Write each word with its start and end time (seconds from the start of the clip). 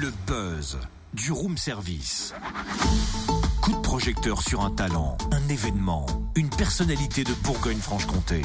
Le 0.00 0.12
buzz 0.26 0.76
du 1.12 1.30
room 1.30 1.56
service. 1.56 2.34
Coup 3.62 3.70
de 3.70 3.80
projecteur 3.80 4.42
sur 4.42 4.62
un 4.62 4.70
talent, 4.70 5.16
un 5.30 5.48
événement, 5.48 6.04
une 6.34 6.50
personnalité 6.50 7.22
de 7.22 7.32
Bourgogne-Franche-Comté. 7.44 8.42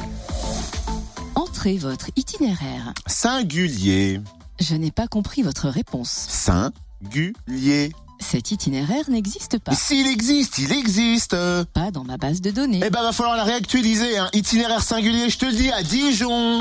Entrez 1.34 1.76
votre 1.76 2.10
itinéraire. 2.14 2.94
Singulier. 3.08 4.20
Je 4.60 4.76
n'ai 4.76 4.92
pas 4.92 5.08
compris 5.08 5.42
votre 5.42 5.68
réponse. 5.68 6.10
Singulier. 6.28 7.90
Cet 8.20 8.52
itinéraire 8.52 9.10
n'existe 9.10 9.58
pas. 9.58 9.72
S'il 9.72 10.06
existe, 10.06 10.58
il 10.58 10.70
existe. 10.70 11.34
Pas 11.72 11.90
dans 11.90 12.04
ma 12.04 12.16
base 12.16 12.40
de 12.40 12.52
données. 12.52 12.80
Eh 12.84 12.90
ben, 12.90 13.02
va 13.02 13.10
falloir 13.10 13.36
la 13.36 13.44
réactualiser. 13.44 14.18
Hein. 14.18 14.28
Itinéraire 14.34 14.84
singulier, 14.84 15.28
je 15.28 15.38
te 15.38 15.46
le 15.46 15.52
dis, 15.52 15.72
à 15.72 15.82
Dijon. 15.82 16.60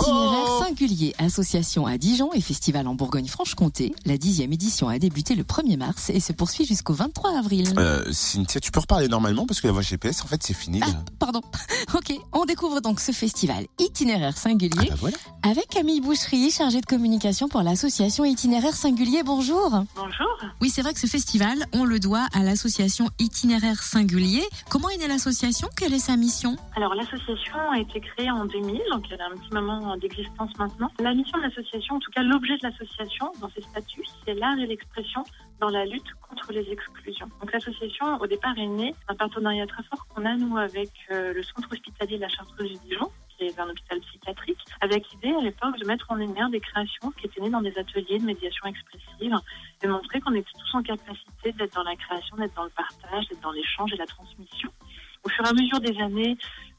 Itinéraire 0.00 0.44
Oh 0.48 0.62
singulier, 0.64 1.14
association 1.18 1.86
à 1.86 1.96
Dijon 1.98 2.32
et 2.32 2.40
festival 2.40 2.86
en 2.86 2.94
Bourgogne-Franche-Comté. 2.94 3.94
La 4.04 4.18
dixième 4.18 4.52
édition 4.52 4.88
a 4.88 4.98
débuté 4.98 5.34
le 5.34 5.42
1er 5.44 5.76
mars 5.76 6.10
et 6.10 6.20
se 6.20 6.32
poursuit 6.32 6.64
jusqu'au 6.66 6.92
23 6.92 7.38
avril. 7.38 7.72
Euh, 7.78 8.04
Cynthia, 8.12 8.60
tu 8.60 8.70
peux 8.70 8.80
reparler 8.80 9.08
normalement 9.08 9.46
parce 9.46 9.60
que 9.60 9.66
la 9.66 9.72
voix 9.72 9.82
GPS, 9.82 10.22
en 10.22 10.26
fait, 10.26 10.42
c'est 10.42 10.54
fini. 10.54 10.80
Ah, 10.82 10.88
pardon. 11.18 11.40
Ok, 11.94 12.12
on 12.32 12.44
découvre 12.44 12.80
donc 12.80 13.00
ce 13.00 13.12
festival 13.12 13.64
itinéraire 13.78 14.32
Ah 14.36 14.38
singulier 14.38 14.88
bah 14.90 14.96
voilà. 14.98 15.16
avec 15.42 15.68
Camille 15.68 16.00
Boucherie, 16.00 16.50
chargée 16.50 16.80
de 16.80 16.86
communication 16.86 17.48
pour 17.48 17.62
l'association 17.62 18.24
itinéraire 18.24 18.74
singulier. 18.74 19.22
Bonjour. 19.22 19.70
Bonjour. 19.94 20.26
Oui, 20.60 20.68
c'est 20.68 20.82
vrai 20.82 20.92
que 20.92 21.00
ce 21.00 21.06
festival, 21.06 21.64
on 21.72 21.84
le 21.84 22.00
doit 22.00 22.26
à 22.34 22.40
l'association 22.42 23.08
itinéraire 23.18 23.82
singulier. 23.82 24.42
Comment 24.68 24.90
est 24.90 24.98
née 24.98 25.06
l'association? 25.08 25.68
Quelle 25.76 25.94
est 25.94 26.00
sa 26.00 26.16
mission? 26.16 26.56
Alors 26.76 26.94
l'association 26.94 27.56
a 27.72 27.78
été 27.78 28.00
créée 28.00 28.30
en 28.30 28.44
2000, 28.44 28.80
donc 28.92 29.04
elle 29.10 29.20
a 29.20 29.26
un 29.26 29.36
petit 29.38 29.52
moment 29.54 29.85
d'existence 29.96 30.50
maintenant. 30.58 30.90
La 30.98 31.14
mission 31.14 31.38
de 31.38 31.44
l'association, 31.44 31.96
en 31.96 31.98
tout 32.00 32.10
cas 32.10 32.22
l'objet 32.22 32.56
de 32.56 32.66
l'association 32.66 33.30
dans 33.40 33.48
ses 33.50 33.62
statuts, 33.62 34.04
c'est 34.24 34.34
l'art 34.34 34.58
et 34.58 34.66
l'expression 34.66 35.22
dans 35.60 35.68
la 35.68 35.84
lutte 35.84 36.12
contre 36.28 36.52
les 36.52 36.68
exclusions. 36.70 37.28
Donc 37.40 37.52
l'association, 37.52 38.16
au 38.20 38.26
départ, 38.26 38.56
est 38.58 38.66
née 38.66 38.94
d'un 39.08 39.14
partenariat 39.14 39.66
très 39.66 39.82
fort 39.84 40.06
qu'on 40.08 40.24
a, 40.24 40.34
nous, 40.34 40.56
avec 40.56 40.90
euh, 41.10 41.32
le 41.32 41.42
centre 41.42 41.68
hospitalier 41.72 42.16
de 42.16 42.22
la 42.22 42.28
Chartreuse 42.28 42.70
du 42.70 42.88
Dijon, 42.88 43.10
qui 43.36 43.44
est 43.44 43.58
un 43.58 43.68
hôpital 43.68 44.00
psychiatrique, 44.00 44.58
avec 44.80 45.04
l'idée 45.12 45.34
à 45.34 45.42
l'époque 45.42 45.78
de 45.78 45.86
mettre 45.86 46.10
en 46.10 46.14
lumière 46.14 46.48
des 46.50 46.60
créations 46.60 47.10
qui 47.12 47.26
étaient 47.26 47.40
nées 47.40 47.50
dans 47.50 47.62
des 47.62 47.76
ateliers 47.78 48.18
de 48.18 48.24
médiation 48.24 48.66
expressive 48.66 49.34
et 49.82 49.86
montrer 49.86 50.20
qu'on 50.20 50.34
était 50.34 50.50
tous 50.52 50.76
en 50.76 50.82
capacité 50.82 51.52
d'être 51.52 51.74
dans 51.74 51.82
la 51.82 51.96
création, 51.96 52.36
d'être 52.36 52.54
dans 52.54 52.64
le 52.64 52.70
partage, 52.70 53.28
d'être 53.28 53.40
dans 53.42 53.52
l'échange 53.52 53.92
et 53.92 53.96
la 53.96 54.06
transmission. 54.06 54.70
Au 55.24 55.28
fur 55.28 55.44
et 55.44 55.48
à 55.48 55.52
mesure 55.52 55.80
des 55.80 56.00
années, 56.00 56.36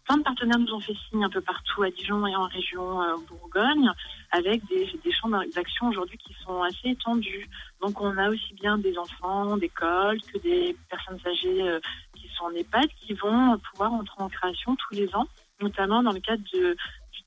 plein 0.08 0.18
de 0.18 0.24
partenaires 0.24 0.58
nous 0.58 0.74
ont 0.74 0.80
fait 0.80 0.96
signe 1.10 1.24
un 1.24 1.30
peu 1.30 1.42
partout 1.42 1.84
à 1.84 1.92
Dijon 1.92 2.26
et 2.26 2.36
en 2.36 2.46
région 2.46 3.02
euh, 3.02 3.16
Bourgogne, 3.28 3.92
avec 4.32 4.66
des, 4.68 4.90
des 5.04 5.12
champs 5.12 5.30
d'action 5.54 5.90
aujourd'hui 5.90 6.18
qui 6.18 6.34
sont 6.46 6.62
assez 6.64 6.90
étendus. 6.90 7.50
Donc 7.82 8.00
on 8.00 8.18
a 8.18 8.30
aussi 8.30 8.54
bien 8.54 8.78
des 8.78 8.98
enfants 8.98 9.58
d'école 9.58 10.20
que 10.34 10.38
des 10.40 10.76
personnes 10.90 11.20
âgées 11.26 11.62
euh, 11.62 11.80
qui 12.16 12.30
sont 12.30 12.46
en 12.46 12.52
EHPAD 12.52 12.88
qui 13.02 13.14
vont 13.14 13.58
pouvoir 13.72 13.92
entrer 13.94 14.24
en 14.24 14.30
création 14.30 14.78
tous 14.78 14.96
les 14.96 15.14
ans, 15.14 15.28
notamment 15.62 16.02
dans 16.02 16.14
le 16.14 16.22
cadre 16.22 16.44
de, 16.54 16.78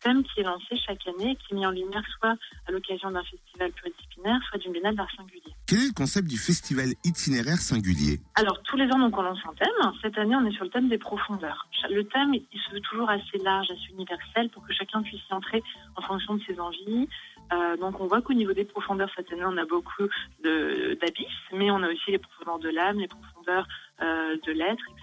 thème 0.00 0.22
qui 0.24 0.40
est 0.40 0.44
lancé 0.44 0.76
chaque 0.86 1.06
année 1.06 1.32
et 1.32 1.36
qui 1.36 1.52
est 1.52 1.56
mis 1.56 1.66
en 1.66 1.70
lumière 1.70 2.04
soit 2.18 2.36
à 2.66 2.72
l'occasion 2.72 3.10
d'un 3.10 3.22
festival 3.22 3.72
pluridisciplinaire, 3.72 4.40
soit 4.48 4.58
d'une 4.58 4.72
biennale 4.72 4.96
d'art 4.96 5.10
singulier. 5.16 5.54
Quel 5.66 5.78
est 5.78 5.86
le 5.86 5.92
concept 5.92 6.28
du 6.28 6.36
festival 6.36 6.88
itinéraire 7.04 7.58
singulier? 7.58 8.20
Alors, 8.34 8.60
tous 8.62 8.76
les 8.76 8.86
ans, 8.86 8.98
donc, 8.98 9.16
on 9.16 9.22
lance 9.22 9.38
un 9.48 9.54
thème. 9.54 9.92
Cette 10.02 10.18
année, 10.18 10.34
on 10.34 10.44
est 10.46 10.52
sur 10.52 10.64
le 10.64 10.70
thème 10.70 10.88
des 10.88 10.98
profondeurs. 10.98 11.68
Le 11.90 12.04
thème, 12.04 12.34
il 12.34 12.60
se 12.60 12.72
veut 12.72 12.80
toujours 12.80 13.08
assez 13.08 13.38
large, 13.38 13.70
assez 13.70 13.92
universel 13.92 14.48
pour 14.50 14.66
que 14.66 14.72
chacun 14.72 15.02
puisse 15.02 15.20
y 15.30 15.34
entrer 15.34 15.62
en 15.96 16.02
fonction 16.02 16.34
de 16.34 16.42
ses 16.42 16.58
envies. 16.58 17.08
Euh, 17.52 17.76
donc, 17.76 18.00
on 18.00 18.06
voit 18.06 18.22
qu'au 18.22 18.34
niveau 18.34 18.52
des 18.52 18.64
profondeurs, 18.64 19.10
cette 19.14 19.30
année, 19.32 19.44
on 19.44 19.56
a 19.56 19.64
beaucoup 19.64 20.08
d'abysses, 20.42 21.46
mais 21.52 21.70
on 21.70 21.82
a 21.82 21.88
aussi 21.88 22.10
les 22.10 22.18
profondeurs 22.18 22.58
de 22.58 22.68
l'âme, 22.68 22.98
les 22.98 23.08
profondeurs 23.08 23.66
euh, 24.02 24.36
de 24.46 24.52
l'être, 24.52 24.84
etc. 24.90 24.99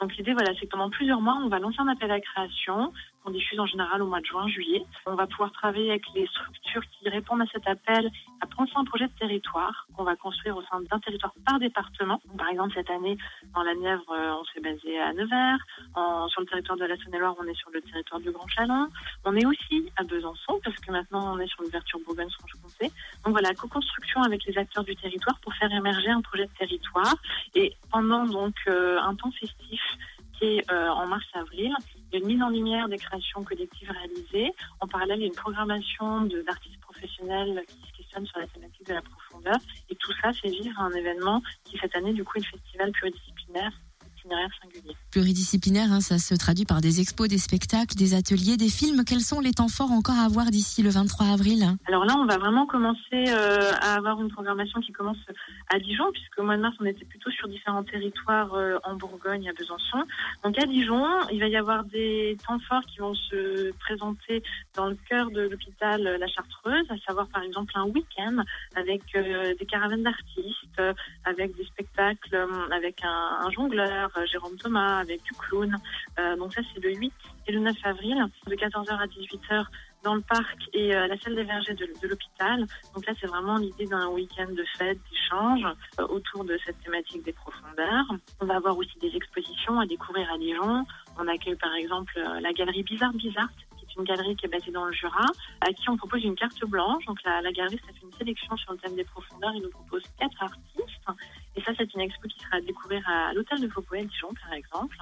Donc, 0.00 0.16
l'idée, 0.16 0.32
voilà, 0.32 0.52
c'est 0.54 0.66
que 0.66 0.70
pendant 0.70 0.90
plusieurs 0.90 1.20
mois, 1.20 1.38
on 1.42 1.48
va 1.48 1.58
lancer 1.58 1.80
un 1.80 1.88
appel 1.88 2.10
à 2.10 2.20
création 2.20 2.92
qu'on 3.22 3.30
diffuse 3.30 3.58
en 3.58 3.66
général 3.66 4.02
au 4.02 4.06
mois 4.06 4.20
de 4.20 4.26
juin, 4.26 4.46
juillet. 4.48 4.84
On 5.06 5.14
va 5.14 5.26
pouvoir 5.26 5.50
travailler 5.52 5.90
avec 5.90 6.04
les 6.14 6.26
structures 6.26 6.82
qui 6.92 7.08
répondent 7.08 7.42
à 7.42 7.46
cet 7.52 7.66
appel 7.66 8.10
à 8.40 8.46
penser 8.46 8.72
un 8.76 8.84
projet 8.84 9.06
de 9.06 9.12
territoire 9.18 9.86
qu'on 9.96 10.04
va 10.04 10.16
construire 10.16 10.56
au 10.56 10.62
sein 10.62 10.80
d'un 10.90 10.98
territoire 10.98 11.32
par 11.46 11.58
département. 11.58 12.20
Par 12.36 12.48
exemple, 12.48 12.74
cette 12.74 12.90
année, 12.90 13.16
dans 13.54 13.62
la 13.62 13.74
Nièvre, 13.74 14.10
euh, 14.10 14.34
on 14.40 14.44
s'est 14.46 14.60
basé 14.60 14.98
à 15.00 15.12
Nevers. 15.12 15.58
Sur 16.28 16.40
le 16.40 16.46
territoire 16.46 16.78
de 16.78 16.84
la 16.84 16.96
Saône-et-Loire, 16.96 17.36
on 17.38 17.46
est 17.46 17.54
sur 17.54 17.70
le 17.70 17.80
territoire 17.80 18.20
du 18.20 18.30
Grand 18.30 18.48
Chalon. 18.48 18.88
On 19.24 19.36
est 19.36 19.46
aussi 19.46 19.90
à 19.96 20.02
Besançon, 20.02 20.60
parce 20.64 20.76
que 20.76 20.90
maintenant, 20.90 21.34
on 21.34 21.38
est 21.38 21.46
sur 21.46 21.62
l'ouverture 21.62 22.00
Bourgogne-Franche-Comté. 22.04 22.90
Donc 23.24 23.32
voilà, 23.32 23.54
co-construction 23.54 24.22
avec 24.22 24.44
les 24.44 24.58
acteurs 24.58 24.84
du 24.84 24.96
territoire 24.96 25.38
pour 25.40 25.54
faire 25.54 25.70
émerger 25.72 26.10
un 26.10 26.20
projet 26.20 26.46
de 26.46 26.52
territoire. 26.58 27.14
Et 27.54 27.76
pendant 27.90 28.24
donc 28.26 28.54
euh, 28.68 28.98
un 29.00 29.14
temps 29.14 29.30
festif 29.30 29.80
qui 30.38 30.46
est 30.46 30.70
euh, 30.70 30.88
en 30.88 31.06
mars-avril, 31.06 31.72
il 32.12 32.14
y 32.14 32.16
a 32.16 32.18
une 32.18 32.26
mise 32.26 32.42
en 32.42 32.48
lumière 32.48 32.88
des 32.88 32.98
créations 32.98 33.44
collectives 33.44 33.90
réalisées. 33.90 34.52
En 34.80 34.88
parallèle, 34.88 35.18
il 35.18 35.22
y 35.22 35.24
a 35.24 35.28
une 35.28 35.34
programmation 35.34 36.22
d'artistes 36.22 36.80
professionnels 36.80 37.62
qui 37.68 37.88
se 37.88 37.96
questionnent 37.96 38.26
sur 38.26 38.38
la 38.38 38.46
thématique 38.46 38.86
de 38.86 38.94
la 38.94 39.02
profondeur. 39.02 39.56
Et 39.90 39.96
tout 39.96 40.12
ça 40.20 40.32
fait 40.32 40.48
vivre 40.48 40.78
un 40.80 40.90
événement 40.92 41.42
qui, 41.64 41.78
cette 41.78 41.94
année, 41.96 42.12
du 42.12 42.24
coup, 42.24 42.38
est 42.38 42.40
le 42.40 42.58
festival 42.58 42.92
pluridisciplinaire 43.54 43.93
itinéraire 44.24 44.50
singulier. 44.62 44.96
Pluridisciplinaire, 45.10 45.92
hein, 45.92 46.00
ça 46.00 46.18
se 46.18 46.34
traduit 46.34 46.64
par 46.64 46.80
des 46.80 47.00
expos, 47.00 47.28
des 47.28 47.38
spectacles, 47.38 47.94
des 47.96 48.14
ateliers, 48.14 48.56
des 48.56 48.68
films. 48.68 49.04
Quels 49.04 49.20
sont 49.20 49.40
les 49.40 49.52
temps 49.52 49.68
forts 49.68 49.92
encore 49.92 50.18
à 50.18 50.28
voir 50.28 50.46
d'ici 50.46 50.82
le 50.82 50.90
23 50.90 51.26
avril 51.26 51.64
Alors 51.86 52.04
là, 52.04 52.14
on 52.18 52.26
va 52.26 52.38
vraiment 52.38 52.66
commencer 52.66 53.24
euh, 53.28 53.72
à 53.80 53.94
avoir 53.94 54.20
une 54.20 54.30
programmation 54.30 54.80
qui 54.80 54.92
commence 54.92 55.18
à 55.72 55.78
Dijon, 55.78 56.10
puisque 56.12 56.38
au 56.38 56.42
mois 56.42 56.56
de 56.56 56.62
mars, 56.62 56.76
on 56.80 56.84
était 56.84 57.04
plutôt 57.04 57.30
sur 57.30 57.48
différents 57.48 57.84
territoires 57.84 58.54
euh, 58.54 58.78
en 58.84 58.94
Bourgogne, 58.94 59.48
à 59.48 59.52
Besançon. 59.52 60.04
Donc 60.42 60.58
à 60.58 60.66
Dijon, 60.66 61.06
il 61.30 61.40
va 61.40 61.48
y 61.48 61.56
avoir 61.56 61.84
des 61.84 62.36
temps 62.46 62.58
forts 62.60 62.84
qui 62.86 62.98
vont 62.98 63.14
se 63.14 63.72
présenter 63.78 64.42
dans 64.74 64.86
le 64.86 64.96
cœur 65.08 65.30
de 65.30 65.42
l'hôpital 65.42 66.06
euh, 66.06 66.18
La 66.18 66.28
Chartreuse, 66.28 66.86
à 66.90 66.96
savoir 67.06 67.28
par 67.28 67.42
exemple 67.42 67.72
un 67.76 67.84
week-end 67.84 68.36
avec 68.76 69.02
euh, 69.14 69.54
des 69.58 69.66
caravanes 69.66 70.02
d'artistes, 70.02 70.80
avec 71.24 71.56
des 71.56 71.64
spectacles, 71.64 72.46
avec 72.72 73.02
un, 73.04 73.46
un 73.46 73.50
jongleur, 73.50 74.10
Jérôme 74.26 74.56
Thomas, 74.56 74.98
avec 74.98 75.22
du 75.22 75.32
clown. 75.32 75.76
Euh, 76.18 76.36
donc 76.36 76.54
ça, 76.54 76.62
c'est 76.72 76.80
le 76.82 76.94
8 76.94 77.12
et 77.46 77.52
le 77.52 77.60
9 77.60 77.76
avril, 77.84 78.24
de 78.46 78.54
14h 78.54 78.96
à 78.96 79.06
18h 79.06 79.66
dans 80.04 80.14
le 80.14 80.20
parc 80.20 80.58
et 80.72 80.94
euh, 80.94 81.08
la 81.08 81.18
salle 81.18 81.34
des 81.34 81.42
vergers 81.42 81.74
de, 81.74 81.86
l'hôpital. 82.06 82.66
Donc 82.94 83.06
là, 83.06 83.14
c'est 83.20 83.26
vraiment 83.26 83.56
l'idée 83.56 83.86
d'un 83.86 84.06
week-end 84.08 84.46
de 84.50 84.64
fête, 84.78 84.98
d'échange 85.10 85.64
euh, 85.98 86.06
autour 86.06 86.44
de 86.44 86.56
cette 86.64 86.80
thématique 86.84 87.24
des 87.24 87.32
profondeurs. 87.32 88.04
On 88.40 88.46
va 88.46 88.56
avoir 88.56 88.76
aussi 88.76 88.96
des 89.00 89.16
expositions 89.16 89.80
à 89.80 89.86
découvrir 89.86 90.30
à 90.32 90.38
Dijon. 90.38 90.84
On 91.18 91.26
accueille 91.26 91.56
par 91.56 91.74
exemple 91.74 92.12
euh, 92.18 92.40
la 92.40 92.52
galerie 92.52 92.82
Bizarre 92.82 93.14
Bizarre, 93.14 93.48
qui 93.76 93.84
est 93.84 93.94
une 93.98 94.04
galerie 94.04 94.36
qui 94.36 94.46
est 94.46 94.48
basée 94.50 94.70
dans 94.70 94.84
le 94.84 94.92
Jura, 94.92 95.26
à 95.62 95.72
qui 95.72 95.88
on 95.88 95.96
propose 95.96 96.22
une 96.22 96.36
carte 96.36 96.64
blanche. 96.66 97.04
Donc 97.06 97.18
la, 97.24 97.40
galerie, 97.50 97.80
ça 97.86 97.92
fait 97.92 98.04
une 98.04 98.12
sélection 98.12 98.56
sur 98.56 98.72
le 98.72 98.78
thème 98.78 98.94
des 98.94 99.04
profondeurs. 99.04 99.52
Il 99.54 99.62
nous 99.62 99.70
propose 99.70 100.02
quatre 100.18 100.42
artistes. 100.42 100.73
Et 101.56 101.62
ça, 101.62 101.72
c'est 101.76 101.92
une 101.94 102.00
expo 102.00 102.28
qui 102.28 102.38
sera 102.40 102.56
à 102.56 102.60
découvrir 102.60 103.08
à 103.08 103.32
l'hôtel 103.32 103.60
de 103.60 103.68
Faubourg 103.68 103.98
à 103.98 104.04
Dijon, 104.04 104.34
par 104.42 104.52
exemple. 104.54 104.96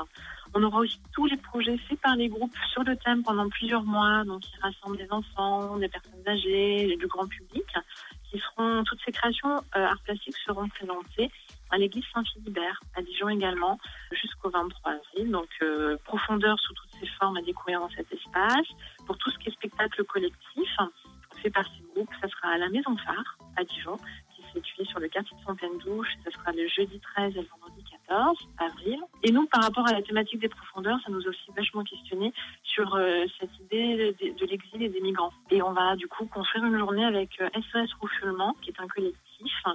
On 0.54 0.62
aura 0.62 0.80
aussi 0.80 1.00
tous 1.12 1.26
les 1.26 1.36
projets 1.36 1.78
faits 1.78 2.00
par 2.00 2.16
les 2.16 2.28
groupes 2.28 2.54
sur 2.72 2.82
le 2.82 2.96
thème 2.96 3.22
pendant 3.22 3.48
plusieurs 3.48 3.84
mois, 3.84 4.24
donc 4.24 4.42
qui 4.42 4.56
rassemblent 4.60 4.98
des 4.98 5.10
enfants, 5.10 5.78
des 5.78 5.88
personnes 5.88 6.26
âgées, 6.26 6.96
du 6.98 7.06
grand 7.06 7.26
public, 7.26 7.64
qui 8.30 8.38
seront 8.38 8.84
toutes 8.84 9.00
ces 9.04 9.12
créations 9.12 9.56
euh, 9.76 9.86
art 9.86 10.00
plastique 10.04 10.36
seront 10.46 10.68
présentées 10.68 11.30
à 11.70 11.78
l'église 11.78 12.04
Saint-Philibert 12.12 12.80
à 12.94 13.02
Dijon 13.02 13.28
également 13.28 13.78
jusqu'au 14.10 14.50
23 14.50 14.92
avril. 14.92 15.30
Donc 15.30 15.48
euh, 15.62 15.96
profondeur 16.04 16.58
sous 16.60 16.74
toutes 16.74 16.92
ses 17.00 17.06
formes 17.18 17.36
à 17.36 17.42
découvrir 17.42 17.80
dans 17.80 17.90
cet 17.90 18.12
espace. 18.12 18.66
Pour 19.06 19.16
tout 19.18 19.30
ce 19.30 19.38
qui 19.38 19.48
est 19.48 19.52
spectacle 19.52 20.04
collectif 20.04 20.68
fait 21.42 21.50
par 21.50 21.64
ces 21.64 21.82
groupes, 21.94 22.12
ça 22.20 22.28
sera 22.28 22.48
à 22.54 22.58
la 22.58 22.68
Maison 22.68 22.96
Phare 22.98 23.38
à 23.56 23.64
Dijon 23.64 23.96
sur 24.84 25.00
le 25.00 25.08
quartier 25.08 25.36
de 25.36 25.42
Fontaine-Douche. 25.42 26.08
Ça 26.24 26.30
sera 26.30 26.52
le 26.52 26.66
jeudi 26.68 27.00
13 27.00 27.36
et 27.36 27.40
le 27.40 27.48
vendredi 27.48 27.84
14 28.08 28.36
avril. 28.58 29.00
Et 29.22 29.32
nous, 29.32 29.46
par 29.46 29.62
rapport 29.62 29.86
à 29.88 29.92
la 29.92 30.02
thématique 30.02 30.40
des 30.40 30.48
profondeurs, 30.48 30.98
ça 31.04 31.10
nous 31.10 31.24
a 31.24 31.28
aussi 31.28 31.50
vachement 31.56 31.84
questionné 31.84 32.32
sur 32.62 32.94
euh, 32.94 33.24
cette 33.40 33.56
idée 33.60 34.14
de, 34.20 34.46
l'exil 34.46 34.82
et 34.82 34.88
des 34.88 35.00
migrants. 35.00 35.32
Et 35.50 35.62
on 35.62 35.72
va 35.72 35.96
du 35.96 36.06
coup 36.08 36.26
construire 36.26 36.64
une 36.64 36.78
journée 36.78 37.04
avec 37.04 37.40
euh, 37.40 37.48
SOS 37.54 37.92
Refoulement, 38.00 38.54
qui 38.62 38.70
est 38.70 38.80
un 38.80 38.88
collectif, 38.88 39.22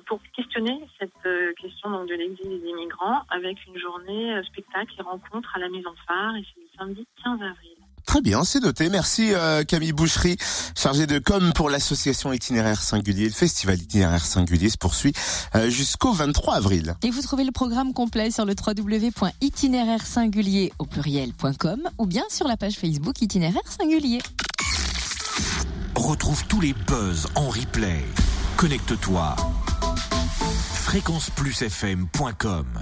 pour 0.05 0.21
questionner 0.35 0.79
cette 0.99 1.11
euh, 1.25 1.53
question 1.53 1.89
donc, 1.89 2.07
de 2.07 2.15
l'exil 2.15 2.51
et 2.51 2.59
des 2.59 2.73
migrants 2.73 3.21
avec 3.29 3.57
une 3.65 3.77
journée 3.77 4.35
euh, 4.35 4.43
spectacle 4.43 4.93
et 4.97 5.01
rencontre 5.01 5.55
à 5.55 5.59
la 5.59 5.69
Maison 5.69 5.93
Phare. 6.07 6.35
Et 6.35 6.45
c'est 6.53 6.61
le 6.61 6.67
samedi 6.77 7.07
15 7.23 7.41
avril. 7.41 7.76
Très 8.07 8.21
bien, 8.21 8.43
c'est 8.45 8.61
noté. 8.61 8.89
Merci 8.89 9.33
euh, 9.33 9.65
Camille 9.65 9.91
Boucherie, 9.91 10.37
chargée 10.75 11.07
de 11.07 11.19
com 11.19 11.51
pour 11.53 11.69
l'association 11.69 12.31
itinéraire 12.31 12.81
singulier. 12.81 13.25
Le 13.25 13.33
festival 13.33 13.77
itinéraire 13.79 14.25
singulier 14.25 14.69
se 14.69 14.77
poursuit 14.77 15.11
euh, 15.55 15.69
jusqu'au 15.69 16.13
23 16.13 16.55
avril. 16.55 16.95
Et 17.03 17.09
vous 17.11 17.21
trouvez 17.21 17.43
le 17.43 17.51
programme 17.51 17.91
complet 17.93 18.31
sur 18.31 18.45
le 18.45 18.55
www.itinéraire-singulier 18.55 20.71
au 20.79 20.85
pluriel.com 20.85 21.81
ou 21.97 22.05
bien 22.05 22.23
sur 22.29 22.47
la 22.47 22.55
page 22.55 22.75
Facebook 22.75 23.21
Itinéraire 23.21 23.69
Singulier. 23.77 24.19
Retrouve 25.93 26.45
tous 26.47 26.61
les 26.61 26.71
buzz 26.73 27.27
en 27.35 27.49
replay. 27.49 28.05
Connecte-toi. 28.55 29.35
fréquenceplusfm.com 30.73 32.79